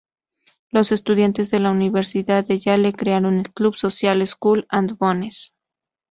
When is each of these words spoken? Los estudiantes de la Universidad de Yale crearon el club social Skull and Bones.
Los 0.71 0.91
estudiantes 0.91 1.51
de 1.51 1.59
la 1.59 1.69
Universidad 1.69 2.43
de 2.43 2.57
Yale 2.59 2.91
crearon 2.91 3.37
el 3.37 3.53
club 3.53 3.75
social 3.75 4.25
Skull 4.25 4.65
and 4.67 4.97
Bones. 4.97 5.53